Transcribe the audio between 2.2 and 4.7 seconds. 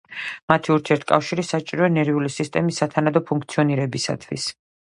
სისტემის სათანადო ფუნქციონირებისთვის.